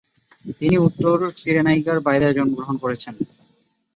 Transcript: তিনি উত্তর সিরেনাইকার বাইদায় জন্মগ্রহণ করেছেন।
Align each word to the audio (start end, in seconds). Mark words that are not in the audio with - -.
তিনি 0.59 0.75
উত্তর 0.79 1.17
সিরেনাইকার 1.39 1.97
বাইদায় 1.99 2.35
জন্মগ্রহণ 2.37 2.75
করেছেন। 2.83 3.13